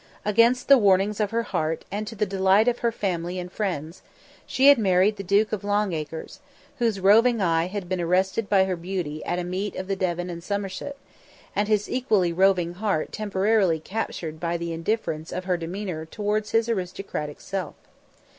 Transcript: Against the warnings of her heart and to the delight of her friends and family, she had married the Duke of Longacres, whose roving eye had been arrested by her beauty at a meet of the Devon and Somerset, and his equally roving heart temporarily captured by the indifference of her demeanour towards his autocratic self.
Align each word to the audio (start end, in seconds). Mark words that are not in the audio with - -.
Against 0.25 0.67
the 0.67 0.79
warnings 0.79 1.19
of 1.19 1.29
her 1.29 1.43
heart 1.43 1.85
and 1.91 2.07
to 2.07 2.15
the 2.15 2.25
delight 2.25 2.67
of 2.67 2.79
her 2.79 2.91
friends 2.91 3.37
and 3.37 3.51
family, 3.51 3.91
she 4.47 4.67
had 4.69 4.79
married 4.79 5.15
the 5.17 5.21
Duke 5.23 5.51
of 5.53 5.61
Longacres, 5.63 6.39
whose 6.79 6.99
roving 6.99 7.39
eye 7.39 7.67
had 7.67 7.87
been 7.87 8.01
arrested 8.01 8.49
by 8.49 8.63
her 8.63 8.75
beauty 8.75 9.23
at 9.25 9.37
a 9.37 9.43
meet 9.43 9.75
of 9.75 9.85
the 9.85 9.95
Devon 9.95 10.31
and 10.31 10.43
Somerset, 10.43 10.95
and 11.55 11.67
his 11.67 11.87
equally 11.87 12.33
roving 12.33 12.73
heart 12.73 13.11
temporarily 13.11 13.79
captured 13.79 14.39
by 14.39 14.57
the 14.57 14.73
indifference 14.73 15.31
of 15.31 15.45
her 15.45 15.55
demeanour 15.55 16.07
towards 16.07 16.49
his 16.49 16.67
autocratic 16.67 17.39
self. 17.39 17.75